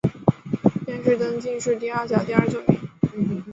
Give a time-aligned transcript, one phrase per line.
[0.87, 2.63] 殿试登进士第二甲第二十九
[3.13, 3.43] 名。